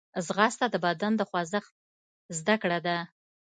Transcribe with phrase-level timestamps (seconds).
[0.25, 1.71] ځغاسته د بدن د خوځښت
[2.37, 2.97] زدهکړه ده